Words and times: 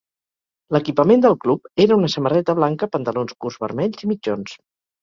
L"equipament 0.75 1.21
del 1.27 1.37
club 1.45 1.69
era 1.87 1.99
una 2.01 2.11
samarreta 2.15 2.59
blanca, 2.63 2.91
pantalons 2.97 3.39
curts 3.43 3.63
vermells 3.69 4.07
i 4.09 4.15
mitjons. 4.17 4.61